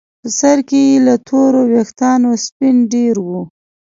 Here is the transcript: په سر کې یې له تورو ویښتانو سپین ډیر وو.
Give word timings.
په 0.21 0.29
سر 0.39 0.57
کې 0.67 0.79
یې 0.89 0.97
له 1.07 1.15
تورو 1.27 1.61
ویښتانو 1.73 2.31
سپین 2.45 2.75
ډیر 2.93 3.15
وو. 3.27 3.41